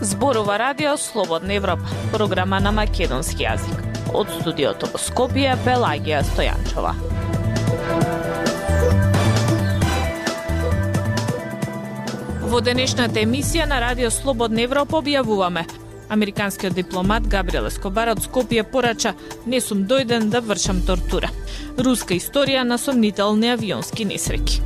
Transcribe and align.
Зборува 0.00 0.58
радио 0.58 0.96
Слободна 0.96 1.54
Европа, 1.54 1.84
програма 2.12 2.60
на 2.60 2.72
македонски 2.72 3.44
јазик. 3.44 3.80
Од 4.14 4.30
студиото 4.40 4.88
во 4.92 5.00
Скопје 5.00 5.54
Белагија 5.64 6.20
Стојанчова. 6.26 6.92
Во 12.48 12.60
денешната 12.64 13.20
емисија 13.20 13.66
на 13.68 13.80
Радио 13.80 14.10
Слободна 14.10 14.64
Европа 14.64 15.02
објавуваме 15.02 15.66
Американскиот 16.08 16.74
дипломат 16.74 17.26
Габриел 17.28 17.66
Ескобар 17.66 18.14
од 18.14 18.22
Скопје 18.24 18.64
порача 18.64 19.14
«Не 19.46 19.60
сум 19.60 19.84
дојден 19.88 20.30
да 20.32 20.40
вршам 20.40 20.80
тортура». 20.86 21.30
Руска 21.78 22.14
историја 22.14 22.64
на 22.64 22.78
сомнителни 22.78 23.52
авионски 23.52 24.06
несреќи. 24.08 24.62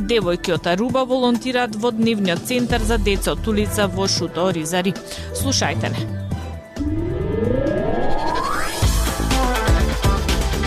Девојки 0.00 0.54
од 0.54 0.66
Аруба 0.66 1.04
волонтираат 1.04 1.76
во 1.76 1.92
дневниот 1.92 2.42
центар 2.48 2.82
за 2.82 2.98
деца 2.98 3.32
од 3.32 3.46
улица 3.48 3.86
во 3.86 4.08
Шуто 4.08 4.48
Оризари. 4.48 4.94
Слушајте 5.36 5.92
не. 5.94 6.08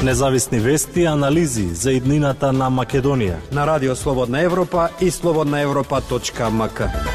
Независни 0.03 0.59
вести 0.59 1.01
и 1.01 1.07
анализи 1.07 1.69
за 1.73 1.93
иднината 1.95 2.51
на 2.51 2.69
Македонија 2.69 3.39
на 3.51 3.67
Радио 3.67 3.95
Слободна 3.95 4.41
Европа 4.41 4.89
и 5.01 5.11
слободнаевропа.мк. 5.11 7.12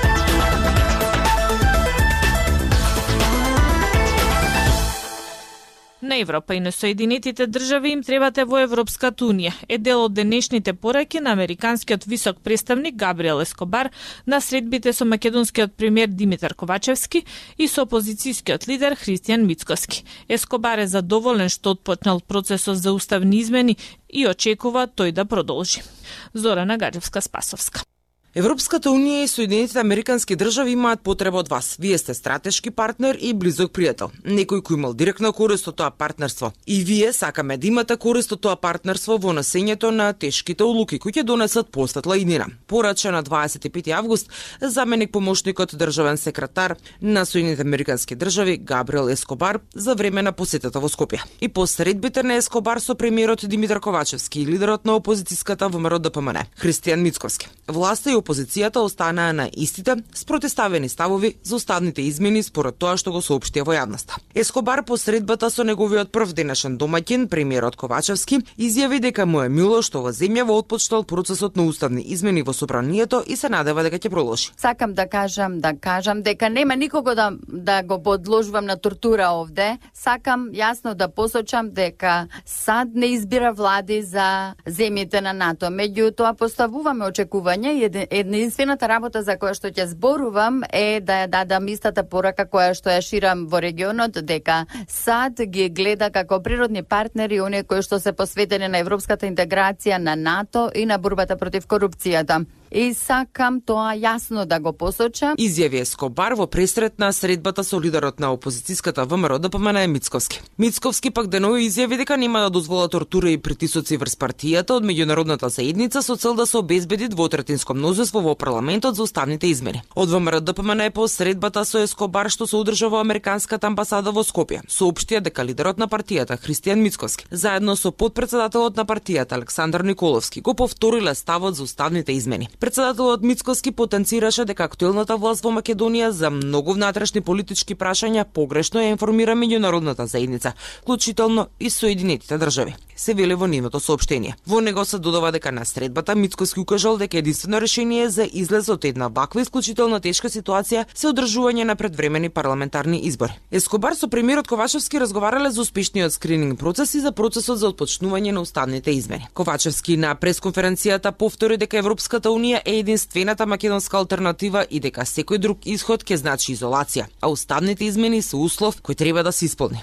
На 6.19 6.23
Европа 6.23 6.55
и 6.55 6.61
на 6.61 6.73
Соединетите 6.73 7.47
држави 7.47 7.93
им 7.93 8.01
требате 8.03 8.43
во 8.45 8.59
Европската 8.59 9.23
Унија. 9.23 9.53
Е 9.71 9.77
дел 9.79 10.01
од 10.03 10.17
денешните 10.17 10.73
пораки 10.75 11.21
на 11.23 11.31
американскиот 11.31 12.05
висок 12.11 12.41
представник 12.43 12.97
Габриел 12.99 13.39
Ескобар 13.41 13.91
на 14.27 14.41
средбите 14.41 14.93
со 14.93 15.05
македонскиот 15.05 15.77
премиер 15.77 16.09
Димитар 16.09 16.55
Ковачевски 16.55 17.23
и 17.57 17.69
со 17.69 17.85
опозицијскиот 17.87 18.67
лидер 18.67 18.97
Христијан 18.99 19.47
Мицкоски. 19.47 20.03
Ескобар 20.29 20.83
е 20.83 20.89
задоволен 20.91 21.49
што 21.49 21.77
отпочнал 21.79 22.19
процесот 22.21 22.83
за 22.83 22.93
уставни 22.93 23.39
измени 23.39 23.77
и 24.11 24.27
очекува 24.27 24.89
тој 24.89 25.13
да 25.13 25.25
продолжи. 25.25 25.87
Зорана 26.35 26.79
Гаджевска-Спасовска. 26.79 27.87
Европската 28.35 28.91
унија 28.93 29.23
и 29.25 29.29
Соединетите 29.29 29.81
Американски 29.81 30.37
држави 30.37 30.75
имаат 30.77 31.01
потреба 31.01 31.39
од 31.41 31.49
вас. 31.49 31.77
Вие 31.81 31.97
сте 31.99 32.13
стратешки 32.15 32.71
партнер 32.71 33.17
и 33.17 33.33
близок 33.33 33.73
пријател. 33.73 34.11
Некој 34.21 34.61
кој 34.61 34.77
имал 34.77 34.93
директна 34.93 35.31
корист 35.33 35.71
од 35.71 35.79
тоа 35.81 35.89
партнерство. 35.91 36.53
И 36.67 36.85
вие 36.85 37.13
сакаме 37.17 37.57
да 37.57 37.67
имате 37.67 37.97
корист 37.97 38.33
од 38.37 38.43
тоа 38.45 38.57
партнерство 38.61 39.17
во 39.17 39.33
носењето 39.33 39.89
на 39.91 40.13
тешките 40.13 40.65
улуки 40.65 40.99
кои 40.99 41.13
ќе 41.13 41.25
донесат 41.25 41.71
посветла 41.73 42.19
иднина. 42.21 42.51
Порача 42.67 43.11
на 43.11 43.23
25 43.25 43.89
август 43.97 44.29
заменик 44.61 45.11
помошникот 45.11 45.73
државен 45.73 46.19
секретар 46.19 46.77
на 47.01 47.25
Соединетите 47.25 47.63
Американски 47.63 48.15
држави 48.15 48.59
Габриел 48.59 49.09
Ескобар 49.09 49.61
за 49.75 49.95
време 49.95 50.23
на 50.23 50.33
посетата 50.33 50.81
во 50.81 50.89
Скопје. 50.89 51.25
И 51.41 51.49
по 51.49 51.67
средбите 51.67 52.23
на 52.23 52.37
Ескобар 52.37 52.81
со 52.81 52.95
премиерот 52.95 53.49
Димитар 53.49 53.81
Ковачевски 53.81 54.43
и 54.43 54.47
лидерот 54.47 54.85
на 54.85 55.01
опозицијската 55.01 55.73
ВМРО 55.73 55.99
ДПМН 55.99 56.45
Христијан 56.61 57.01
Мицковски. 57.01 57.49
Власта 57.69 58.11
и 58.11 58.18
опозицијата 58.21 58.83
останаа 58.85 59.33
на 59.33 59.49
истите 59.53 59.97
с 60.15 60.25
протеставени 60.25 60.89
ставови 60.89 61.35
за 61.43 61.57
уставните 61.57 62.03
измени 62.03 62.43
според 62.43 62.79
тоа 62.79 62.97
што 62.97 63.13
го 63.13 63.23
соопштија 63.25 63.65
во 63.65 63.75
јавноста. 63.77 64.19
Ескобар 64.35 64.85
по 64.85 64.97
средбата 64.97 65.51
со 65.51 65.65
неговиот 65.65 66.13
прв 66.13 66.33
денешен 66.35 66.79
домаќин, 66.79 67.29
премиерот 67.29 67.77
Ковачевски, 67.77 68.41
изјави 68.59 69.01
дека 69.01 69.27
му 69.27 69.43
е 69.43 69.49
мило 69.49 69.83
што 69.83 70.03
во 70.03 70.13
земјава 70.13 70.59
отпочнал 70.59 71.05
процесот 71.05 71.57
на 71.57 71.67
уставни 71.67 72.03
измени 72.03 72.43
во 72.43 72.53
собранието 72.53 73.23
и 73.27 73.37
се 73.37 73.49
надева 73.49 73.83
дека 73.83 73.99
ќе 73.99 74.11
проложи. 74.11 74.53
Сакам 74.57 74.95
да 74.95 75.09
кажам, 75.09 75.61
да 75.61 75.75
кажам 75.75 76.23
дека 76.23 76.49
нема 76.49 76.77
никого 76.77 77.15
да 77.15 77.33
да 77.49 77.83
го 77.83 78.03
подложувам 78.03 78.65
на 78.65 78.77
тортура 78.77 79.29
овде. 79.33 79.79
Сакам 79.95 80.49
јасно 80.53 80.95
да 80.95 81.09
посочам 81.09 81.71
дека 81.71 82.29
САД 82.47 82.95
не 82.95 83.07
избира 83.07 83.53
влади 83.53 84.03
за 84.03 84.55
земјите 84.67 85.21
на 85.21 85.33
НАТО. 85.33 85.67
Меѓутоа 85.67 86.35
поставуваме 86.39 87.09
очекување 87.09 87.73
и 87.79 87.89
единствената 88.11 88.89
работа 88.89 89.23
за 89.23 89.37
која 89.37 89.55
што 89.55 89.71
ќе 89.71 89.87
зборувам 89.93 90.63
е 90.73 91.01
да 91.01 91.23
ја 91.23 91.31
дадам 91.31 91.69
истата 91.69 92.05
порака 92.05 92.47
која 92.47 92.75
што 92.75 92.91
ја 92.91 93.01
ширам 93.05 93.47
во 93.47 93.61
регионот 93.61 94.21
дека 94.25 94.67
САД 94.89 95.45
ги 95.47 95.69
гледа 95.69 96.11
како 96.11 96.41
природни 96.43 96.83
партнери 96.83 97.41
оние 97.41 97.63
кои 97.65 97.83
што 97.83 98.01
се 98.01 98.13
посветени 98.13 98.69
на 98.69 98.79
европската 98.79 99.27
интеграција 99.27 99.99
на 99.99 100.17
НАТО 100.17 100.71
и 100.75 100.87
на 100.87 100.99
борбата 100.99 101.37
против 101.37 101.67
корупцијата 101.67 102.45
и 102.71 102.95
сакам 102.95 103.61
тоа 103.61 103.95
јасно 103.97 104.45
да 104.47 104.61
го 104.61 104.73
посочам. 104.73 105.37
Изјави 105.37 105.81
Ескобар 105.83 106.35
во 106.35 106.47
пресрет 106.47 106.99
на 106.99 107.13
средбата 107.13 107.65
со 107.65 107.81
лидерот 107.81 108.21
на 108.21 108.33
опозицијската 108.35 109.07
ВМРО 109.07 109.39
да 109.39 109.49
ДПМН 109.49 109.91
Мицковски. 109.93 110.41
Мицковски 110.59 111.11
пак 111.11 111.29
денови 111.29 111.69
изјави 111.69 111.97
дека 111.99 112.17
нема 112.17 112.41
да 112.41 112.51
дозвола 112.51 112.89
тортура 112.89 113.31
и 113.31 113.39
притисоци 113.39 113.97
врз 113.97 114.17
партијата 114.17 114.77
од 114.77 114.85
меѓународната 114.85 115.49
заедница 115.49 116.03
со 116.03 116.17
цел 116.17 116.35
да 116.35 116.47
се 116.47 116.59
обезбеди 116.59 117.09
двотретинско 117.09 117.75
мнозинство 117.75 118.21
во 118.21 118.35
парламентот 118.35 118.97
за 118.97 119.03
уставните 119.03 119.47
измени. 119.47 119.83
Од 119.97 120.11
ВМРО 120.11 120.41
да 120.41 120.53
ДПМН 120.53 120.81
е 120.81 120.91
по 120.91 121.09
средбата 121.09 121.65
со 121.65 121.83
Ескобар 121.83 122.29
што 122.29 122.47
се 122.47 122.57
одржа 122.57 122.89
во 122.89 123.01
американската 123.01 123.67
амбасада 123.67 124.13
во 124.13 124.25
Скопје. 124.25 124.63
Соопштија 124.69 125.21
дека 125.21 125.45
лидерот 125.45 125.79
на 125.79 125.89
партијата 125.89 126.37
Христијан 126.37 126.83
Мицковски 126.83 127.27
заедно 127.31 127.77
со 127.77 127.93
подпредседателот 127.93 128.77
на 128.77 128.85
партијата 128.85 129.35
Александар 129.35 129.81
Николовски 129.81 130.41
го 130.41 130.55
повториле 130.55 131.15
ставот 131.15 131.57
за 131.57 131.63
уставните 131.63 132.13
измени. 132.13 132.49
Председателот 132.61 133.23
Мицкоски 133.23 133.71
потенцираше 133.71 134.45
дека 134.45 134.65
актуелната 134.67 135.15
власт 135.17 135.45
во 135.47 135.53
Македонија 135.55 136.09
за 136.11 136.27
многу 136.35 136.75
внатрешни 136.75 137.21
политички 137.23 137.77
прашања 137.79 138.25
погрешно 138.25 138.83
ја 138.83 138.91
информира 138.97 139.37
меѓународната 139.39 140.09
заедница, 140.11 140.53
вклучително 140.83 141.47
и 141.61 141.71
Соединетите 141.71 142.39
држави. 142.39 142.75
Се 142.97 143.15
вели 143.15 143.35
во 143.39 143.47
нивното 143.47 143.79
соопштение. 143.81 144.35
Во 144.47 144.61
него 144.61 144.85
се 144.85 144.99
додава 144.99 145.31
дека 145.33 145.53
на 145.53 145.65
средбата 145.65 146.17
Мицкоски 146.17 146.61
укажал 146.61 146.97
дека 146.99 147.19
единствено 147.19 147.61
решение 147.61 148.09
за 148.11 148.27
излез 148.27 148.69
од 148.69 148.85
една 148.85 149.07
ваква 149.07 149.41
исклучително 149.41 150.01
тешка 150.01 150.27
ситуација 150.27 150.85
се 150.95 151.07
одржување 151.07 151.63
на 151.63 151.77
предвремени 151.77 152.29
парламентарни 152.29 152.99
избори. 153.07 153.39
Ескобар 153.53 153.95
со 153.95 154.09
премиерот 154.11 154.49
Ковачевски 154.49 154.99
разговарале 155.01 155.51
за 155.51 155.61
успешниот 155.61 156.13
скрининг 156.13 156.59
процес 156.59 156.95
и 156.95 157.01
за 157.01 157.13
процесот 157.13 157.59
за 157.59 157.71
отпочнување 157.71 158.35
на 158.35 158.41
уставните 158.41 158.91
измени. 158.91 159.29
Ковачевски 159.35 159.97
на 159.97 160.17
пресконференцијата 160.17 161.13
повтори 161.13 161.57
дека 161.57 161.79
Европската 161.79 162.35
унија 162.35 162.48
Македонија 162.49 162.61
е 162.65 162.79
единствената 162.79 163.47
македонска 163.47 163.99
алтернатива 163.99 164.65
и 164.71 164.81
дека 164.81 165.05
секој 165.05 165.39
друг 165.39 165.67
исход 165.67 166.01
ќе 166.05 166.17
значи 166.17 166.55
изолација, 166.55 167.05
а 167.21 167.29
уставните 167.29 167.85
измени 167.85 168.23
се 168.23 168.37
услов 168.37 168.81
кој 168.81 168.97
треба 168.97 169.23
да 169.23 169.33
се 169.33 169.45
исполни. 169.45 169.83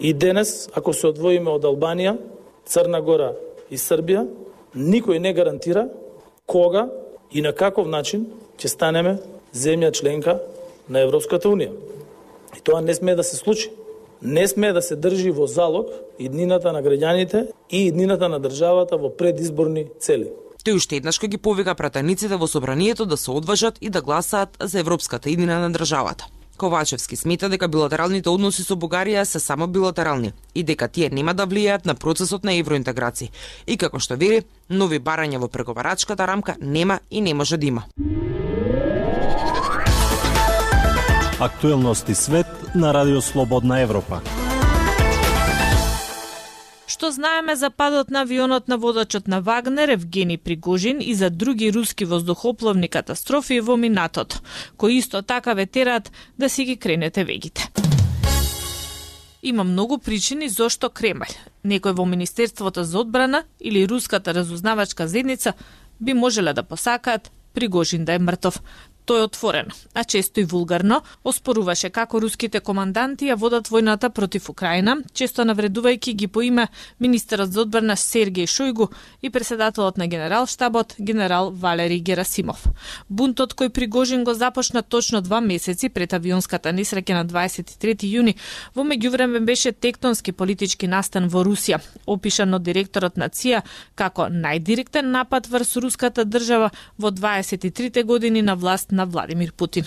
И 0.00 0.12
денес, 0.12 0.68
ако 0.74 0.92
се 0.92 1.08
одвоиме 1.08 1.50
од 1.50 1.64
Албанија, 1.64 2.16
Црна 2.66 3.00
Гора 3.00 3.32
и 3.70 3.76
Србија, 3.76 4.28
никој 4.76 5.18
не 5.18 5.32
гарантира 5.32 5.88
кога 6.46 6.88
и 7.32 7.42
на 7.42 7.52
каков 7.52 7.88
начин 7.88 8.26
ќе 8.58 8.68
станеме 8.68 9.18
земја 9.54 9.90
членка 9.90 10.38
на 10.88 11.00
Европската 11.00 11.48
Унија. 11.48 11.72
И 12.56 12.60
тоа 12.60 12.80
не 12.80 12.94
смее 12.94 13.16
да 13.16 13.24
се 13.24 13.36
случи. 13.36 13.70
Не 14.22 14.46
смее 14.48 14.72
да 14.72 14.82
се 14.82 14.94
држи 14.96 15.30
во 15.30 15.46
залог 15.46 15.90
иднината 16.18 16.72
на 16.72 16.82
граѓаните 16.82 17.48
и 17.70 17.86
иднината 17.88 18.28
на 18.28 18.38
државата 18.38 18.96
во 18.96 19.10
предизборни 19.10 19.86
цели. 19.98 20.30
Тој 20.64 20.78
уште 20.80 20.96
еднаш 20.96 21.18
ги 21.20 21.36
повика 21.36 21.74
пратениците 21.76 22.36
во 22.40 22.46
собранието 22.48 23.04
да 23.06 23.16
се 23.16 23.30
одважат 23.30 23.76
и 23.80 23.90
да 23.90 24.00
гласаат 24.00 24.56
за 24.60 24.78
европската 24.80 25.30
иднина 25.30 25.58
на 25.60 25.70
државата. 25.72 26.24
Ковачевски 26.56 27.16
смета 27.16 27.48
дека 27.48 27.68
билатералните 27.68 28.30
односи 28.30 28.64
со 28.64 28.72
Бугарија 28.72 29.24
се 29.24 29.40
само 29.40 29.66
билатерални 29.66 30.32
и 30.54 30.62
дека 30.62 30.88
тие 30.88 31.10
нема 31.10 31.34
да 31.34 31.46
влијаат 31.46 31.84
на 31.84 31.94
процесот 31.94 32.44
на 32.44 32.54
евроинтеграција. 32.56 33.28
И 33.66 33.76
како 33.76 34.00
што 34.00 34.16
вели, 34.16 34.40
нови 34.70 35.00
барања 35.00 35.36
во 35.42 35.48
преговарачката 35.48 36.24
рамка 36.26 36.56
нема 36.60 37.00
и 37.10 37.20
не 37.20 37.34
може 37.34 37.56
да 37.56 37.66
има. 37.66 37.84
Актуелности 41.40 42.14
свет 42.14 42.46
на 42.74 42.94
Радио 42.94 43.20
Слободна 43.20 43.80
Европа. 43.80 44.22
Што 46.94 47.08
знаеме 47.10 47.56
за 47.58 47.72
падот 47.74 48.10
на 48.14 48.20
авионот 48.22 48.68
на 48.68 48.76
водачот 48.78 49.26
на 49.26 49.40
Вагнер 49.42 49.88
Евгени 49.88 50.36
Пригожин 50.38 51.00
и 51.00 51.14
за 51.14 51.30
други 51.30 51.72
руски 51.72 52.04
воздухопловни 52.04 52.88
катастрофи 52.88 53.58
во 53.60 53.76
минатото, 53.76 54.38
кои 54.76 54.98
исто 55.02 55.22
така 55.22 55.54
ве 55.54 55.66
терат 55.66 56.12
да 56.38 56.48
си 56.48 56.64
ги 56.64 56.76
кренете 56.76 57.24
вегите. 57.24 57.66
Има 59.42 59.64
многу 59.64 59.98
причини 59.98 60.48
зошто 60.48 60.86
Кремљ, 60.86 61.34
некој 61.66 61.98
во 61.98 62.06
Министерството 62.06 62.84
за 62.84 63.02
одбрана 63.02 63.42
или 63.60 63.88
руската 63.88 64.34
разузнавачка 64.34 65.08
зедница 65.08 65.52
би 66.00 66.14
можеле 66.14 66.52
да 66.54 66.62
посакаат 66.62 67.32
Пригожин 67.54 68.04
да 68.04 68.12
е 68.14 68.18
мртов. 68.18 68.62
Тој 69.04 69.26
отворено, 69.26 69.74
а 69.92 70.04
често 70.04 70.40
и 70.40 70.44
вулгарно, 70.48 71.02
оспоруваше 71.28 71.90
како 71.92 72.22
руските 72.24 72.60
команданти 72.64 73.26
ја 73.28 73.34
водат 73.36 73.68
војната 73.68 74.08
против 74.08 74.48
Украина, 74.48 74.94
често 75.12 75.44
навредувајќи 75.44 76.14
ги 76.16 76.26
по 76.26 76.40
име 76.40 76.68
министерот 76.98 77.52
за 77.52 77.60
одбрана 77.66 77.98
Сергеј 78.00 78.48
Шојгу 78.48 78.88
и 79.20 79.28
председателот 79.30 79.98
на 79.98 80.06
генералштабот 80.06 80.94
генерал 80.98 81.50
Валери 81.50 82.00
Герасимов. 82.00 82.64
Бунтот 83.10 83.52
кој 83.52 83.68
Пригожин 83.68 84.24
го 84.24 84.32
започна 84.32 84.82
точно 84.82 85.20
два 85.20 85.40
месеци 85.40 85.90
пред 85.90 86.14
авионската 86.14 86.72
несреќа 86.72 87.12
на 87.20 87.26
23 87.28 88.08
јуни, 88.08 88.36
во 88.74 88.88
меѓувреме 88.88 89.44
беше 89.44 89.72
тектонски 89.72 90.32
политички 90.32 90.88
настан 90.88 91.28
во 91.28 91.44
Русија, 91.44 91.82
опишан 92.06 92.54
од 92.54 92.62
директорот 92.62 93.20
на 93.20 93.28
ЦИА 93.28 93.60
како 93.94 94.30
најдиректен 94.32 95.12
напад 95.12 95.46
врз 95.46 95.76
руската 95.76 96.24
држава 96.24 96.70
во 96.96 97.12
23 97.12 98.02
години 98.04 98.40
на 98.40 98.56
власт 98.56 98.93
на 98.94 99.06
Владимир 99.06 99.52
Путин. 99.52 99.84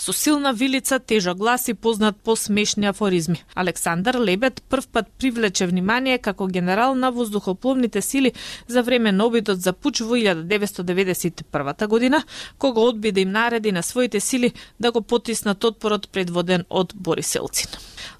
Со 0.00 0.12
силна 0.12 0.52
вилица, 0.52 0.98
тежок 0.98 1.36
глас 1.36 1.68
и 1.68 1.74
познат 1.74 2.16
по 2.16 2.36
смешни 2.36 2.86
афоризми. 2.86 3.44
Александар 3.54 4.14
Лебед 4.14 4.62
прв 4.62 4.88
пат 4.88 5.08
привлече 5.18 5.66
внимание 5.66 6.18
како 6.18 6.46
генерал 6.46 6.94
на 6.94 7.10
воздухопловните 7.10 8.00
сили 8.00 8.32
за 8.66 8.82
време 8.82 9.12
на 9.12 9.26
обидот 9.26 9.60
за 9.60 9.72
пуч 9.72 10.00
во 10.00 10.16
1991 10.16 11.86
година, 11.86 12.24
кога 12.58 12.80
одби 12.80 13.12
да 13.12 13.20
им 13.20 13.32
нареди 13.32 13.72
на 13.72 13.82
своите 13.82 14.20
сили 14.20 14.52
да 14.78 14.92
го 14.92 15.02
потиснат 15.02 15.64
отпорот 15.64 16.08
предводен 16.08 16.64
од 16.70 16.94
Борис 16.94 17.34
Елцин. 17.34 17.68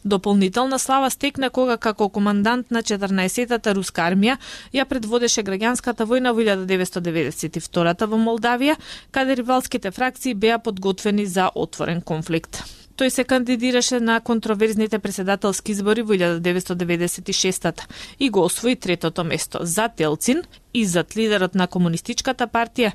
Дополнителна 0.04 0.78
слава 0.78 1.10
стекна 1.10 1.50
кога 1.50 1.76
како 1.76 2.08
командант 2.08 2.70
на 2.70 2.82
14-тата 2.82 3.74
руска 3.74 4.02
армија 4.08 4.36
ја 4.72 4.84
предводеше 4.84 5.44
граѓанската 5.44 6.04
војна 6.08 6.32
во 6.32 6.40
1992 6.44 8.06
во 8.06 8.20
Молдавија, 8.20 8.76
каде 9.10 9.36
ривалските 9.36 9.90
фракции 9.90 10.34
беа 10.34 10.58
подготвени 10.58 11.26
за 11.26 11.50
отворен 11.70 12.02
конфликт. 12.02 12.62
Тој 13.00 13.08
се 13.08 13.24
кандидираше 13.24 13.96
на 14.00 14.18
контроверзните 14.20 14.98
преседателски 15.00 15.72
избори 15.72 16.02
во 16.04 16.12
1996 16.12 17.86
и 18.20 18.28
го 18.30 18.44
освои 18.44 18.76
третото 18.76 19.24
место 19.24 19.58
за 19.62 19.88
Телцин 19.88 20.42
и 20.74 20.84
зад 20.84 21.16
лидерот 21.16 21.54
на 21.54 21.66
комунистичката 21.66 22.44
партија 22.46 22.92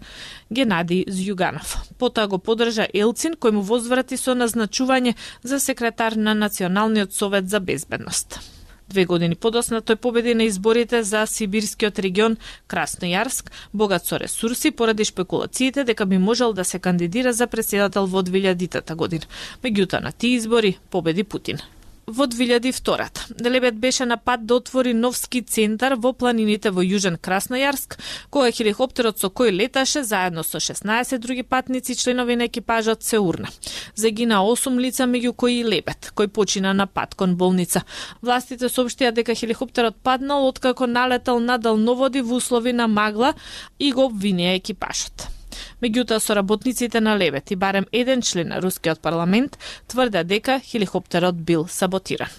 Генадий 0.53 1.05
Зјуганов. 1.09 1.73
Потоа 1.97 2.27
го 2.27 2.37
подржа 2.37 2.85
Елцин 2.93 3.33
кој 3.33 3.57
му 3.57 3.65
возврати 3.65 4.17
со 4.17 4.37
назначување 4.37 5.15
за 5.43 5.59
секретар 5.59 6.13
на 6.13 6.35
Националниот 6.35 7.13
совет 7.13 7.49
за 7.49 7.59
безбедност. 7.59 8.54
Две 8.89 9.05
години 9.05 9.35
подосна 9.35 9.81
тој 9.81 9.97
победи 9.97 10.35
на 10.37 10.45
изборите 10.45 11.01
за 11.03 11.25
Сибирскиот 11.25 11.99
регион 11.99 12.37
Краснојарск, 12.69 13.49
богат 13.73 14.05
со 14.05 14.19
ресурси 14.21 14.71
поради 14.71 15.05
шпекулациите 15.05 15.83
дека 15.83 16.05
би 16.05 16.17
можел 16.17 16.53
да 16.53 16.65
се 16.65 16.79
кандидира 16.79 17.33
за 17.33 17.47
председател 17.47 18.05
во 18.05 18.21
2000 18.21 18.95
година. 18.95 19.25
Меѓутоа 19.63 20.01
на 20.01 20.11
тие 20.11 20.37
избори 20.37 20.77
победи 20.89 21.23
Путин 21.23 21.59
во 22.07 22.27
2002 22.27 23.09
Делебет 23.29 23.75
беше 23.75 24.05
на 24.05 24.17
пат 24.17 24.45
да 24.45 24.55
отвори 24.55 24.93
новски 24.93 25.41
центар 25.41 25.95
во 25.97 26.13
планините 26.13 26.69
во 26.69 26.83
Јужен 26.85 27.17
Краснојарск, 27.17 27.97
кога 28.29 28.51
хеликоптерот 28.51 29.19
со 29.19 29.29
кој 29.29 29.51
леташе 29.51 30.03
заедно 30.03 30.43
со 30.43 30.59
16 30.61 31.17
други 31.17 31.43
патници 31.43 31.95
членови 31.95 32.35
на 32.35 32.45
екипажот 32.45 33.03
се 33.03 33.19
урна. 33.19 33.49
Загина 33.95 34.43
8 34.45 34.79
лица 34.79 35.03
меѓу 35.03 35.33
кои 35.33 35.59
и 35.59 35.63
Лебет, 35.63 36.11
кој 36.15 36.27
почина 36.27 36.73
на 36.73 36.87
пат 36.87 37.15
кон 37.15 37.35
болница. 37.35 37.81
Властите 38.21 38.69
соопштија 38.69 39.11
дека 39.11 39.35
хеликоптерот 39.35 39.95
паднал 40.03 40.47
откако 40.47 40.87
налетал 40.87 41.39
на 41.39 41.57
далноводи 41.57 42.21
во 42.21 42.35
услови 42.35 42.73
на 42.73 42.87
магла 42.87 43.33
и 43.79 43.91
го 43.91 44.09
обвинија 44.09 44.55
екипажот. 44.61 45.34
Меѓутоа, 45.81 46.19
соработниците 46.19 47.01
на 47.01 47.17
Левет 47.17 47.51
и 47.51 47.55
барем 47.55 47.85
еден 47.91 48.21
член 48.21 48.49
на 48.49 48.61
рускиот 48.61 48.99
парламент 48.99 49.59
тврде 49.87 50.23
дека 50.23 50.59
хеликоптерот 50.59 51.35
бил 51.35 51.67
саботиран. 51.67 52.29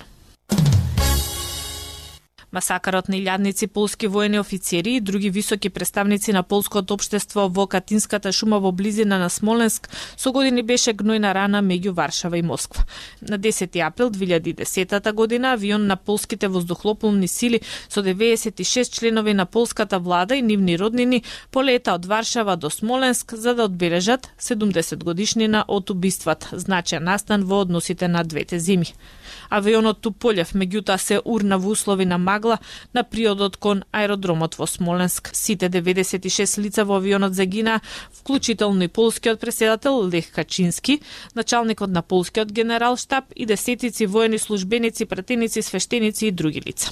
Масакарот 2.56 3.10
на 3.12 3.18
илјадници 3.18 3.66
полски 3.68 4.08
воени 4.08 4.38
офицери 4.40 4.94
и 4.96 5.00
други 5.00 5.28
високи 5.30 5.68
представници 5.68 6.32
на 6.32 6.42
полското 6.42 6.94
општество 6.94 7.50
во 7.52 7.66
Катинската 7.66 8.32
шума 8.32 8.60
во 8.64 8.70
близина 8.72 9.18
на 9.18 9.28
Смоленск 9.30 9.90
со 10.16 10.32
години 10.32 10.62
беше 10.62 10.94
гнојна 10.96 11.34
рана 11.36 11.60
меѓу 11.60 11.92
Варшава 11.92 12.38
и 12.38 12.42
Москва. 12.42 12.84
На 13.20 13.38
10 13.38 13.76
април 13.86 14.08
2010 14.10 15.12
година 15.12 15.52
авион 15.52 15.86
на 15.86 15.96
полските 15.96 16.48
воздухопловни 16.48 17.28
сили 17.28 17.60
со 17.88 18.02
96 18.02 18.92
членови 18.92 19.34
на 19.34 19.46
полската 19.46 19.98
влада 19.98 20.36
и 20.36 20.42
нивни 20.42 20.78
роднини 20.78 21.22
полета 21.50 21.92
од 21.92 22.06
Варшава 22.06 22.56
до 22.56 22.70
Смоленск 22.70 23.34
за 23.34 23.54
да 23.54 23.64
одбележат 23.64 24.28
70 24.40 25.04
годишнина 25.04 25.64
од 25.68 25.90
убиствата, 25.90 26.56
значај 26.56 27.04
настан 27.04 27.44
во 27.44 27.60
односите 27.60 28.08
на 28.08 28.24
двете 28.24 28.58
зими. 28.58 28.94
Авионот 29.50 30.00
Туполев 30.00 30.54
меѓутоа 30.54 30.96
се 30.96 31.20
урна 31.24 31.58
во 31.58 31.70
услови 31.70 32.04
на 32.06 32.18
магла 32.18 32.45
на 32.92 33.04
приодот 33.04 33.56
кон 33.56 33.84
аеродромот 33.92 34.58
во 34.58 34.66
Смоленск. 34.66 35.30
Сите 35.34 35.68
96 35.68 36.58
лица 36.58 36.84
во 36.84 36.96
авионот 36.96 37.34
загина, 37.34 37.82
вклучително 38.12 38.84
и 38.84 38.88
полскиот 38.88 39.40
преседател 39.40 40.06
Лех 40.06 40.30
Качински, 40.30 41.02
началникот 41.34 41.90
на 41.90 42.02
полскиот 42.02 42.48
генерал 42.48 42.96
штаб 42.96 43.24
и 43.34 43.44
десетици 43.44 44.04
воени 44.04 44.36
службеници, 44.36 45.04
пратеници, 45.04 45.60
свештеници 45.60 46.26
и 46.26 46.30
други 46.30 46.60
лица 46.60 46.90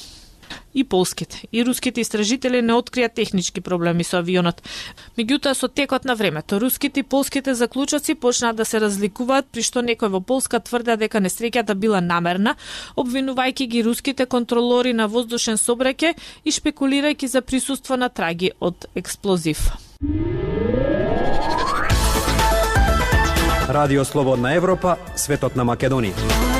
и 0.74 0.84
полските 0.84 1.42
и 1.52 1.64
руските 1.64 2.00
истражители 2.00 2.62
не 2.62 2.74
открија 2.74 3.08
технички 3.08 3.60
проблеми 3.60 4.04
со 4.04 4.18
авионот. 4.18 4.62
Меѓутоа 5.18 5.54
со 5.54 5.68
текот 5.68 6.04
на 6.04 6.14
времето 6.14 6.60
руските 6.60 7.00
и 7.00 7.02
полските 7.02 7.54
заклучоци 7.54 8.14
почнаа 8.14 8.52
да 8.52 8.64
се 8.64 8.80
разликуваат 8.80 9.46
при 9.52 9.62
што 9.62 9.82
некој 9.82 10.08
во 10.08 10.20
Полска 10.20 10.60
тврдеа 10.60 10.96
дека 10.96 11.20
несреќата 11.20 11.74
била 11.74 12.00
намерна, 12.00 12.56
обвинувајќи 12.96 13.66
ги 13.66 13.82
руските 13.82 14.26
контролори 14.26 14.92
на 14.92 15.06
воздушен 15.08 15.58
собраке 15.58 16.14
и 16.44 16.50
спекулирајќи 16.50 17.26
за 17.26 17.42
присуство 17.42 17.96
на 17.96 18.08
траги 18.08 18.50
од 18.60 18.86
експлозив. 18.94 19.70
Радио 23.68 24.04
Слободна 24.04 24.54
Европа, 24.54 24.98
светот 25.16 25.56
на 25.56 25.64
Македонија. 25.64 26.53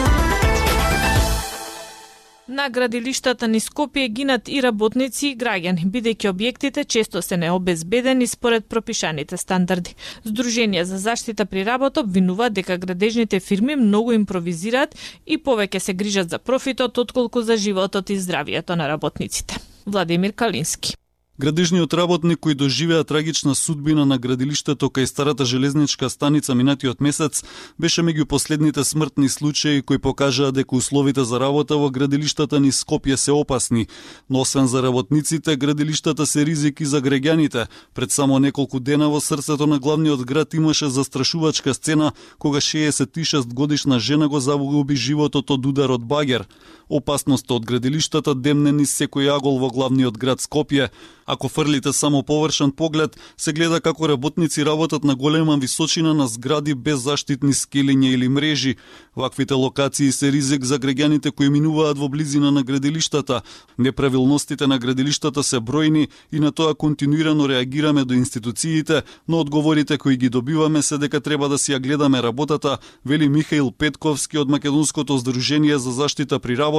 На 2.48 2.68
градилиштата 2.68 3.48
ни 3.48 3.60
Скопје 3.60 4.08
гинат 4.12 4.48
и 4.52 4.58
работници 4.60 5.30
и 5.30 5.36
граѓани, 5.36 5.86
бидејќи 5.88 6.28
објектите 6.28 6.82
често 6.84 7.22
се 7.22 7.38
необезбедени 7.40 8.26
според 8.28 8.66
пропишаните 8.68 9.38
стандарди. 9.40 9.94
Сдруженија 10.26 10.82
за 10.84 10.98
заштита 10.98 11.46
при 11.46 11.64
работа 11.64 12.04
обвинува 12.04 12.50
дека 12.50 12.76
градежните 12.78 13.40
фирми 13.40 13.76
многу 13.76 14.12
импровизираат 14.12 14.92
и 15.26 15.38
повеќе 15.38 15.78
се 15.78 15.94
грижат 15.94 16.30
за 16.30 16.38
профитот 16.38 16.98
отколку 16.98 17.40
за 17.40 17.56
животот 17.56 18.10
и 18.10 18.18
здравието 18.18 18.76
на 18.76 18.88
работниците. 18.88 19.56
Владимир 19.86 20.32
Калински 20.32 20.96
Градежниот 21.34 21.90
работник 21.98 22.38
кој 22.38 22.54
доживеа 22.54 23.02
трагична 23.02 23.56
судбина 23.58 24.04
на 24.06 24.20
градилиштето 24.22 24.86
кај 24.86 25.08
старата 25.10 25.44
железничка 25.44 26.06
станица 26.06 26.54
минатиот 26.54 27.00
месец 27.02 27.42
беше 27.74 28.04
меѓу 28.06 28.24
последните 28.24 28.84
смртни 28.84 29.28
случаи 29.28 29.82
кои 29.82 29.98
покажаа 29.98 30.52
дека 30.52 30.76
условите 30.76 31.24
за 31.24 31.40
работа 31.40 31.74
во 31.74 31.90
градилиштата 31.90 32.60
ни 32.60 32.70
Скопје 32.70 33.16
се 33.16 33.32
опасни, 33.32 33.88
но 34.30 34.40
освен 34.46 34.68
за 34.68 34.82
работниците, 34.82 35.56
градилиштата 35.56 36.26
се 36.26 36.46
ризики 36.46 36.86
за 36.86 37.02
граѓаните. 37.02 37.66
Пред 37.94 38.12
само 38.12 38.38
неколку 38.38 38.78
дена 38.78 39.10
во 39.10 39.20
срцето 39.20 39.66
на 39.66 39.78
главниот 39.78 40.22
град 40.24 40.54
имаше 40.54 40.86
застрашувачка 40.86 41.74
сцена 41.74 42.12
кога 42.38 42.60
66 42.60 43.54
годишна 43.54 43.98
жена 43.98 44.28
го 44.28 44.40
загуби 44.40 44.94
животот 44.94 45.50
од 45.50 45.66
удар 45.66 45.90
од 45.90 46.06
багер. 46.06 46.46
Опасноста 46.88 47.54
од 47.54 47.64
градилиштата 47.64 48.34
демне 48.34 48.72
низ 48.72 48.92
секој 48.92 49.30
агол 49.32 49.58
во 49.58 49.70
главниот 49.72 50.18
град 50.20 50.40
Скопје. 50.44 50.90
Ако 51.26 51.48
фрлите 51.48 51.92
само 51.92 52.22
површен 52.22 52.72
поглед, 52.72 53.16
се 53.36 53.52
гледа 53.52 53.80
како 53.80 54.08
работници 54.08 54.64
работат 54.64 55.04
на 55.04 55.14
голема 55.14 55.56
височина 55.56 56.14
на 56.14 56.26
згради 56.28 56.74
без 56.74 57.00
заштитни 57.00 57.52
скелиња 57.52 58.12
или 58.12 58.28
мрежи. 58.28 58.76
Ваквите 59.16 59.54
локации 59.54 60.12
се 60.12 60.32
ризик 60.32 60.64
за 60.64 60.78
граѓаните 60.78 61.32
кои 61.32 61.48
минуваат 61.48 61.98
во 61.98 62.08
близина 62.08 62.50
на 62.50 62.62
градилиштата. 62.62 63.40
Неправилностите 63.78 64.66
на 64.66 64.78
градилиштата 64.78 65.42
се 65.42 65.56
бројни 65.56 66.08
и 66.32 66.40
на 66.40 66.52
тоа 66.52 66.74
континуирано 66.74 67.48
реагираме 67.48 68.04
до 68.04 68.14
институциите, 68.14 69.02
но 69.28 69.40
одговорите 69.40 69.98
кои 69.98 70.16
ги 70.16 70.28
добиваме 70.28 70.82
се 70.82 70.98
дека 70.98 71.20
треба 71.20 71.48
да 71.48 71.58
си 71.58 71.72
ја 71.72 71.80
гледаме 71.80 72.22
работата, 72.22 72.78
вели 73.06 73.28
Михаил 73.28 73.70
Петковски 73.70 74.38
од 74.38 74.48
Македонското 74.48 75.18
здружение 75.18 75.78
за 75.78 75.90
заштита 75.90 76.38
при 76.38 76.58
работа. 76.58 76.73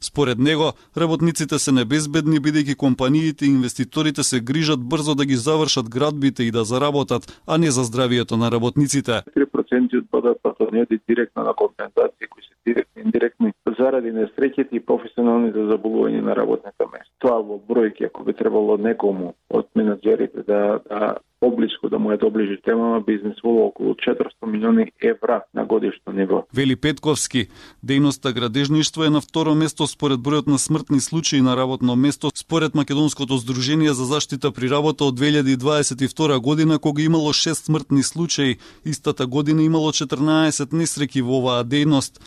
Според 0.00 0.38
него, 0.38 0.72
работниците 0.96 1.58
се 1.58 1.72
небезбедни 1.72 2.38
бидејќи 2.40 2.76
компаниите 2.76 3.44
и 3.44 3.48
инвеститорите 3.48 4.22
се 4.22 4.40
грижат 4.40 4.80
брзо 4.80 5.14
да 5.14 5.24
ги 5.24 5.36
завршат 5.36 5.88
градбите 5.88 6.42
и 6.42 6.50
да 6.50 6.64
заработат, 6.64 7.42
а 7.46 7.58
не 7.58 7.70
за 7.70 7.82
здравието 7.84 8.36
на 8.36 8.50
работниците. 8.50 9.22
3% 9.36 10.04
не 10.12 10.34
патронети 10.42 11.00
директно 11.08 11.42
на 11.42 11.54
компензации 11.54 12.26
кои 12.30 12.42
се 12.42 12.54
директни 12.66 13.02
и 13.02 13.04
индиректни 13.04 13.52
заради 13.78 14.12
несреќите 14.12 14.76
и 14.76 14.80
професионалните 14.80 15.58
заболувања 15.58 16.22
на 16.22 16.36
работните 16.36 16.86
места. 16.92 17.12
Тоа 17.18 17.40
во 17.42 17.58
бројки 17.68 18.06
ако 18.06 18.24
би 18.24 18.32
требало 18.32 18.76
некому 18.76 19.34
од 19.50 19.66
менеджерите 19.74 20.42
да, 20.46 20.80
да 20.88 21.16
поблиску 21.42 21.88
да 21.88 21.98
му 21.98 22.12
е 22.12 22.16
доближи 22.16 22.56
темама 22.64 23.00
бизнес 23.06 23.36
во 23.44 23.66
околу 23.66 23.94
400 23.94 24.46
милиони 24.46 24.92
евра 25.02 25.42
на 25.54 25.64
годишно 25.64 26.12
ниво. 26.12 26.46
Вели 26.54 26.76
Петковски, 26.76 27.48
дејноста 27.82 28.30
градежништво 28.32 29.04
е 29.04 29.10
на 29.10 29.20
второ 29.20 29.54
место 29.54 29.86
според 29.90 30.22
бројот 30.22 30.46
на 30.46 30.58
смртни 30.58 31.00
случаи 31.00 31.40
на 31.42 31.56
работно 31.56 31.96
место 31.96 32.30
според 32.34 32.74
Македонското 32.74 33.36
здружение 33.42 33.92
за 33.92 34.04
заштита 34.04 34.52
при 34.52 34.70
работа 34.70 35.04
од 35.04 35.18
2022 35.18 36.38
година 36.38 36.78
кога 36.78 37.02
имало 37.02 37.32
6 37.32 37.52
смртни 37.52 38.02
случаи, 38.02 38.56
истата 38.84 39.26
година 39.26 39.62
имало 39.62 39.90
14 39.90 40.72
несреки 40.72 41.22
во 41.22 41.42
оваа 41.42 41.64
дејност. 41.64 42.22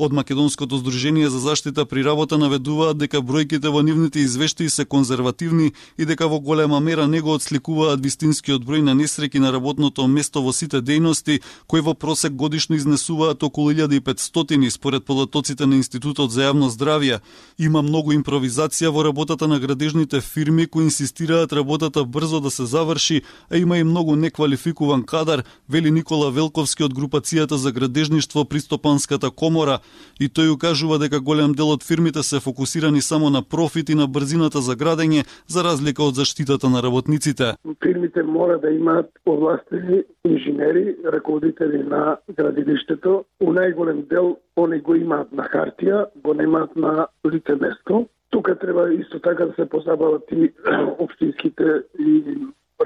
Од 0.00 0.12
Македонското 0.12 0.78
здружение 0.78 1.30
за 1.30 1.38
заштита 1.38 1.84
при 1.86 2.04
работа 2.04 2.36
наведуваат 2.38 3.00
дека 3.02 3.18
бројките 3.18 3.66
во 3.66 3.80
нивните 3.82 4.20
извештаи 4.22 4.70
се 4.70 4.84
конзервативни 4.84 5.72
и 5.98 6.04
дека 6.06 6.28
во 6.30 6.38
голема 6.38 6.78
мера 6.80 7.08
не 7.10 7.18
го 7.20 7.32
отсликуваат 7.34 7.98
вистинскиот 7.98 8.62
број 8.62 8.84
на 8.86 8.94
несреки 8.94 9.42
на 9.42 9.50
работното 9.50 10.06
место 10.06 10.38
во 10.38 10.52
сите 10.54 10.78
дејности, 10.78 11.40
кои 11.66 11.82
во 11.82 11.94
просек 11.98 12.32
годишно 12.38 12.78
изнесуваат 12.78 13.42
околу 13.42 13.72
1500 13.72 14.70
според 14.70 15.04
податоците 15.04 15.66
на 15.66 15.74
Институтот 15.82 16.30
за 16.30 16.46
јавно 16.46 16.70
здравје. 16.70 17.18
Има 17.58 17.82
многу 17.82 18.14
импровизација 18.14 18.94
во 18.94 19.02
работата 19.02 19.48
на 19.48 19.58
градежните 19.58 20.20
фирми 20.20 20.66
кои 20.66 20.84
инсистираат 20.84 21.52
работата 21.52 22.04
брзо 22.04 22.40
да 22.40 22.50
се 22.50 22.66
заврши, 22.66 23.22
а 23.50 23.56
има 23.56 23.78
и 23.78 23.84
многу 23.84 24.14
неквалификуван 24.16 25.02
кадар, 25.02 25.42
вели 25.68 25.90
Никола 25.90 26.30
Велковски 26.30 26.84
од 26.84 26.94
групацијата 26.94 27.54
за 27.54 27.72
градежништво 27.72 28.44
при 28.44 28.60
Стопанската 28.60 29.30
комора, 29.30 29.80
и 30.20 30.28
тој 30.28 30.52
укажува 30.54 30.98
дека 30.98 31.20
голем 31.20 31.54
дел 31.54 31.70
од 31.74 31.84
фирмите 31.86 32.22
се 32.22 32.40
фокусирани 32.40 33.00
само 33.00 33.30
на 33.30 33.42
профит 33.42 33.88
и 33.88 33.94
на 33.94 34.06
брзината 34.06 34.58
за 34.58 34.74
градење, 34.76 35.24
за 35.46 35.62
разлика 35.64 36.02
од 36.02 36.14
заштитата 36.14 36.68
на 36.68 36.82
работниците. 36.82 37.54
Фирмите 37.84 38.22
мора 38.22 38.58
да 38.58 38.70
имаат 38.70 39.10
овластени 39.26 40.02
инженери, 40.24 40.96
раководители 41.04 41.82
на 41.82 42.16
градилиштето. 42.36 43.24
У 43.40 43.52
најголем 43.52 44.06
дел 44.08 44.36
они 44.56 44.80
го 44.80 44.94
имаат 44.94 45.32
на 45.32 45.46
хартија, 45.46 46.06
го 46.24 46.34
немаат 46.34 46.76
на 46.76 47.06
лице 47.32 47.54
место. 47.60 48.06
Тука 48.30 48.58
треба 48.58 48.92
исто 48.94 49.20
така 49.20 49.46
да 49.46 49.54
се 49.54 49.68
позабават 49.68 50.22
и 50.32 50.52
општинските 50.98 51.82
и 51.98 52.22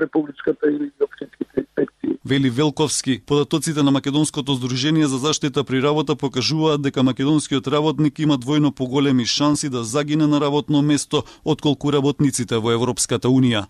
републичката 0.01 0.67
или 0.67 0.91
општинските 1.05 1.61
инспекции. 1.61 2.11
Вели 2.27 2.51
Велковски, 2.51 3.23
податоците 3.27 3.83
на 3.83 3.91
Македонското 3.91 4.55
здружение 4.55 5.07
за 5.07 5.19
заштита 5.19 5.65
при 5.65 5.83
работа 5.83 6.17
покажуваат 6.17 6.83
дека 6.83 7.03
македонскиот 7.03 7.67
работник 7.67 8.19
има 8.19 8.39
двојно 8.39 8.75
поголеми 8.75 9.27
шанси 9.27 9.69
да 9.69 9.85
загине 9.85 10.27
на 10.27 10.41
работно 10.41 10.83
место 10.83 11.23
отколку 11.45 11.93
работниците 11.93 12.57
во 12.57 12.73
Европската 12.73 13.29
Унија. 13.29 13.67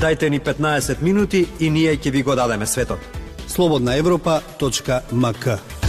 Дайте 0.00 0.30
ни 0.30 0.40
15 0.40 1.02
минути 1.02 1.46
и 1.60 1.70
ние 1.70 1.96
ќе 1.96 2.10
ви 2.10 2.22
го 2.22 2.34
дадеме 2.34 2.66
светот. 2.66 2.98
Слободна 3.46 3.96
Европа.мк 3.96 5.83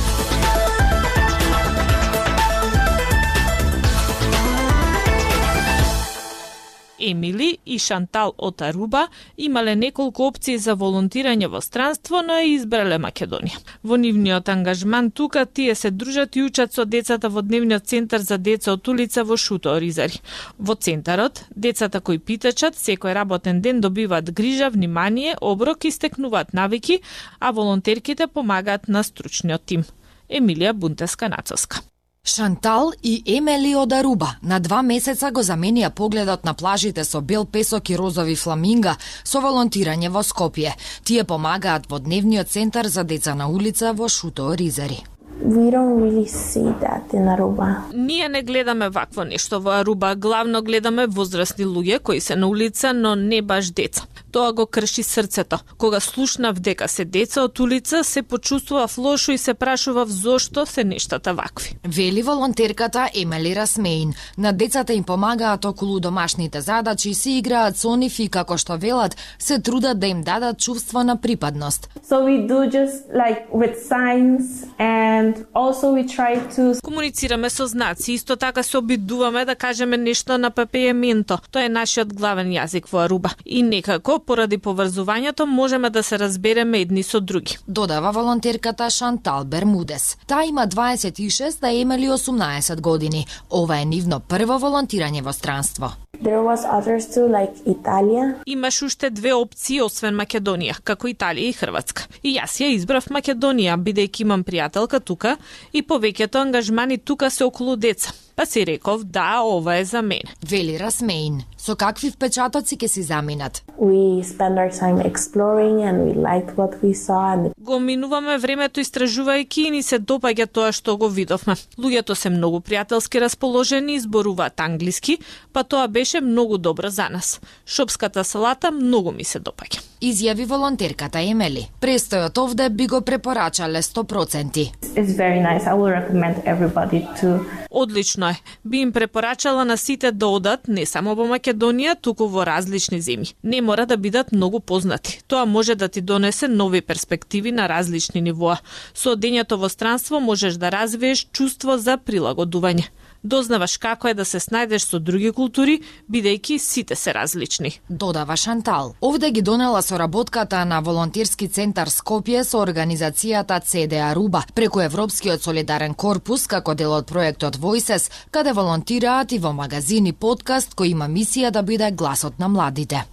Емили 7.10 7.58
и 7.66 7.78
Шантал 7.80 8.34
од 8.38 8.62
Аруба 8.62 9.08
имале 9.38 9.76
неколку 9.76 10.26
опции 10.28 10.58
за 10.58 10.76
волонтирање 10.76 11.48
во 11.54 11.62
странство, 11.62 12.22
но 12.26 12.40
ја 12.40 12.50
избрале 12.56 12.98
Македонија. 13.02 13.62
Во 13.84 13.98
нивниот 14.02 14.50
ангажман 14.50 15.12
тука 15.12 15.46
тие 15.46 15.76
се 15.76 15.92
дружат 15.92 16.36
и 16.36 16.44
учат 16.44 16.74
со 16.74 16.86
децата 16.86 17.30
во 17.30 17.42
дневниот 17.42 17.86
центар 17.86 18.22
за 18.22 18.38
деца 18.38 18.74
од 18.74 18.88
улица 18.88 19.24
во 19.24 19.38
Шуто 19.38 19.76
Оризари. 19.76 20.22
Во 20.58 20.76
центарот, 20.76 21.44
децата 21.56 22.02
кои 22.02 22.20
питачат 22.20 22.76
секој 22.76 23.14
работен 23.14 23.62
ден 23.62 23.82
добиваат 23.82 24.34
грижа, 24.34 24.70
внимание, 24.70 25.36
оброк 25.42 25.86
и 25.86 25.92
стекнуваат 25.92 26.54
навики, 26.54 27.02
а 27.40 27.52
волонтерките 27.52 28.28
помагаат 28.28 28.88
на 28.88 29.04
стручниот 29.04 29.66
тим. 29.66 29.86
Емилија 30.30 30.74
Бунтеска 30.74 31.30
Нацоска. 31.30 31.86
Шантал 32.26 32.92
и 33.04 33.22
Емели 33.38 33.76
од 33.78 33.90
да 33.90 34.00
Аруба 34.02 34.32
на 34.42 34.58
два 34.60 34.82
месеца 34.82 35.30
го 35.32 35.44
заменија 35.46 35.92
погледот 35.94 36.44
на 36.44 36.56
плажите 36.58 37.06
со 37.06 37.22
бел 37.22 37.46
песок 37.46 37.90
и 37.90 37.98
розови 37.98 38.36
фламинга 38.36 38.98
со 39.24 39.42
волонтирање 39.46 40.10
во 40.10 40.26
Скопје. 40.26 40.74
Тие 41.04 41.24
помагаат 41.24 41.86
во 41.90 42.00
дневниот 42.00 42.50
центар 42.50 42.88
за 42.88 43.04
деца 43.04 43.36
на 43.36 43.48
улица 43.48 43.94
во 43.94 44.10
Шуто 44.10 44.54
Ризери. 44.56 45.04
We 45.44 45.70
don't 45.70 46.02
really 46.02 46.28
see 46.28 46.70
that 46.82 47.14
in 47.14 47.28
Aruba. 47.28 47.76
Ние 47.94 48.30
не 48.30 48.42
гледаме 48.42 48.90
вакво 48.90 49.24
нешто 49.24 49.62
во 49.62 49.72
Аруба, 49.72 50.16
главно 50.16 50.62
гледаме 50.62 51.08
возрастни 51.08 51.66
луѓе 51.66 52.00
кои 52.00 52.22
се 52.22 52.36
на 52.36 52.48
улица, 52.48 52.94
но 52.94 53.16
не 53.16 53.42
баш 53.42 53.72
деца. 53.72 54.04
Тоа 54.32 54.54
го 54.54 54.66
крши 54.66 55.04
срцето. 55.04 55.60
Кога 55.78 56.00
слушнав 56.00 56.60
дека 56.60 56.88
се 56.88 57.06
деца 57.06 57.44
од 57.44 57.60
улица, 57.60 58.04
се 58.04 58.22
почувствував 58.22 58.98
лошо 58.98 59.32
и 59.32 59.38
се 59.38 59.54
прашував 59.54 60.10
зошто 60.10 60.66
се 60.66 60.84
нештата 60.84 61.34
вакви. 61.34 61.78
Вели 61.88 62.22
волонтерката 62.24 63.10
Емели 63.16 63.56
Расмеин. 63.56 64.14
На 64.38 64.54
децата 64.54 64.94
им 64.94 65.04
помагаат 65.04 65.66
околу 65.66 66.00
домашните 66.00 66.62
задачи, 66.62 67.14
се 67.14 67.30
играат 67.32 67.78
со 67.78 67.96
нив 67.96 68.20
и 68.20 68.28
како 68.30 68.58
што 68.58 68.78
велат, 68.78 69.16
се 69.40 69.60
трудат 69.60 70.00
да 70.00 70.08
им 70.08 70.22
дадат 70.22 70.60
чувство 70.60 71.04
на 71.04 71.22
припадност. 71.22 71.90
So 72.10 72.16
we 72.26 72.48
do 72.48 72.60
just 72.70 72.98
like 73.14 73.42
with 73.54 73.76
signs 73.92 74.66
and 74.80 75.25
also 75.54 75.94
we 75.96 76.04
try 76.04 76.40
to 76.56 76.82
Комуницираме 76.84 77.50
со 77.50 77.68
знаци, 77.68 78.14
исто 78.14 78.36
така 78.36 78.64
се 78.64 78.78
обидуваме 78.78 79.46
да 79.46 79.56
кажеме 79.56 79.98
нешто 79.98 80.38
на 80.38 80.52
папејаменто. 80.52 81.40
Тоа 81.52 81.66
е 81.66 81.70
нашиот 81.70 82.14
главен 82.14 82.52
јазик 82.52 82.90
во 82.92 83.06
Аруба. 83.06 83.30
И 83.46 83.64
некако, 83.64 84.20
поради 84.20 84.58
поврзувањето, 84.58 85.46
можеме 85.46 85.90
да 85.90 86.04
се 86.04 86.20
разбереме 86.20 86.80
едни 86.80 87.04
со 87.04 87.20
други. 87.20 87.58
Додава 87.68 88.12
волонтерката 88.12 88.90
Шантал 88.90 89.46
Бермудес. 89.46 90.18
Таа 90.28 90.46
има 90.46 90.68
26, 90.68 91.60
да 91.62 91.72
Емели 91.72 92.10
18 92.10 92.82
години. 92.82 93.26
Ова 93.52 93.80
е 93.80 93.86
нивно 93.86 94.20
прво 94.20 94.60
волонтирање 94.60 95.22
во 95.22 95.34
странство 95.34 95.92
there 96.22 96.42
was 96.42 96.66
others 96.66 97.08
too 97.14 97.28
like 97.28 97.54
Italia. 97.66 98.36
Имаш 98.46 98.82
уште 98.82 99.10
две 99.10 99.34
опции 99.34 99.82
освен 99.82 100.16
Македонија, 100.16 100.82
како 100.84 101.08
Италија 101.08 101.50
и 101.50 101.54
Хрватска. 101.54 102.08
И 102.24 102.36
јас 102.38 102.60
ја 102.62 102.72
избрав 102.76 103.08
Македонија, 103.10 103.78
бидејќи 103.78 104.22
имам 104.22 104.44
пријателка 104.44 105.00
тука 105.00 105.38
и 105.74 105.82
повеќето 105.82 106.42
ангажмани 106.42 106.98
тука 106.98 107.30
се 107.30 107.44
околу 107.46 107.76
деца. 107.76 108.14
Па 108.36 108.46
си 108.46 108.66
реков, 108.66 109.04
да, 109.04 109.42
ова 109.44 109.78
е 109.78 109.86
за 109.86 110.02
мене. 110.02 110.36
Вели 110.50 110.80
Расмеин. 110.80 111.42
Со 111.58 111.76
какви 111.76 112.12
впечатоци 112.12 112.76
ќе 112.76 112.88
си 112.88 113.02
заминат? 113.02 113.64
We 113.80 114.22
spend 114.22 114.60
our 114.60 114.70
time 114.70 115.00
exploring 115.00 115.80
and 115.88 116.04
we 116.04 116.12
liked 116.14 116.52
what 116.60 116.76
we 116.84 116.92
saw 116.94 117.34
and 117.34 117.52
Го 117.58 117.80
минуваме 117.80 118.38
времето 118.38 118.80
истражувајќи 118.80 119.68
и 119.68 119.72
ни 119.72 119.84
се 119.84 120.00
допаѓа 120.00 120.48
тоа 120.52 120.72
што 120.72 120.98
го 120.98 121.10
видовме. 121.10 121.56
Луѓето 121.80 122.14
се 122.14 122.30
многу 122.30 122.60
пријателски 122.60 123.24
расположени, 123.24 124.00
зборуваат 124.00 124.60
англиски, 124.60 125.18
па 125.54 125.64
тоа 125.64 125.88
беше 125.88 126.22
многу 126.22 126.58
добро 126.58 126.90
за 126.90 127.10
нас. 127.10 127.40
Шопската 127.66 128.24
салата 128.24 128.72
многу 128.72 129.12
ми 129.12 129.24
се 129.24 129.40
допаѓа. 129.40 129.80
Изјави 130.02 130.46
волонтерката 130.46 131.20
Емели. 131.24 131.70
Престојот 131.82 132.38
овде 132.38 132.70
би 132.70 132.88
го 132.88 133.02
препорачале 133.02 133.82
100%. 133.82 134.72
it's 134.96 135.16
very 135.16 135.42
nice. 135.42 135.66
I 135.68 135.74
will 135.74 135.92
recommend 135.92 136.36
everybody 136.44 137.08
to 137.22 137.46
Одлично 137.72 138.30
е. 138.30 138.36
Би 138.66 138.78
им 138.78 138.92
препорачала 138.92 139.66
на 139.66 139.78
сите 139.78 140.12
да 140.12 140.28
одат 140.28 140.68
не 140.68 140.86
само 140.86 141.16
во 141.16 141.26
Македонија, 141.28 141.96
туку 142.02 142.28
во 142.28 142.46
различни 142.46 143.02
земји. 143.02 143.34
Не 143.44 143.62
мора 143.62 143.86
да 143.86 143.98
бидат 143.98 144.32
многу 144.32 144.60
познати. 144.60 145.20
Тоа 145.28 145.46
може 145.46 145.76
да 145.76 145.88
ти 145.88 146.02
донесе 146.02 146.48
нови 146.48 146.82
перспективи 146.82 147.52
на 147.52 147.70
различни 147.70 148.22
нивоа. 148.22 148.58
Со 148.94 149.16
одењето 149.16 149.60
во 149.60 149.70
странство 149.70 150.20
можеш 150.20 150.56
да 150.56 150.72
развиеш 150.72 151.28
чувство 151.32 151.78
за 151.78 151.98
прилагодување. 151.98 152.88
Дознаваш 153.26 153.78
како 153.78 154.08
е 154.08 154.14
да 154.14 154.22
се 154.26 154.38
снајдеш 154.38 154.84
со 154.86 155.00
други 155.02 155.32
култури, 155.34 155.80
бидејќи 156.14 156.60
сите 156.62 156.96
се 156.96 157.14
различни. 157.14 157.72
Додава 157.90 158.38
Шантал. 158.38 158.94
Овде 159.02 159.32
ги 159.32 159.42
донела 159.42 159.82
соработката 159.82 160.62
на 160.66 160.80
волонтерски 160.82 161.48
центар 161.48 161.90
Скопје 161.90 162.44
со 162.44 162.62
организацијата 162.62 163.58
CD 163.66 163.98
Аруба 164.12 164.44
преку 164.54 164.86
Европскиот 164.86 165.42
солидарен 165.42 165.96
корпус 165.96 166.46
како 166.48 166.76
дел 166.76 166.94
од 166.94 167.10
проектот 167.10 167.58
Voices, 167.58 168.12
каде 168.32 168.54
волонтираат 168.54 169.32
и 169.32 169.42
во 169.42 169.54
магазин 169.54 170.06
и 170.06 170.14
подкаст 170.14 170.78
кој 170.78 170.94
има 170.94 171.10
мисија 171.10 171.50
да 171.50 171.64
биде 171.64 171.92
гласот 171.92 172.38
на 172.40 172.48
младите. 172.48 173.08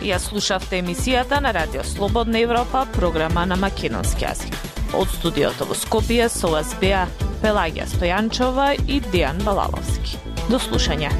Ја 0.00 0.22
слушавте 0.22 0.78
емисијата 0.78 1.40
на 1.40 1.50
Радио 1.52 1.82
Слободна 1.84 2.38
Европа, 2.38 2.86
програма 2.92 3.46
на 3.46 3.56
македонски 3.56 4.24
јазик. 4.24 4.69
Од 4.90 5.10
студиото 5.14 5.68
во 5.70 5.76
Скопје 5.78 6.26
со 6.32 6.50
вас 6.50 6.72
беа 6.80 7.04
Пелагија 7.42 7.86
Стојанчова 7.92 8.72
и 8.90 8.98
Дејан 9.12 9.38
Балаловски. 9.46 10.18
До 10.50 10.58
слушање. 10.58 11.12